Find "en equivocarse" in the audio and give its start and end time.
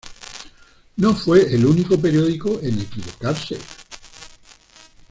2.63-3.59